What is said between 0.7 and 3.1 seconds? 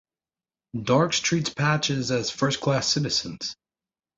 Darcs treats patches as first-class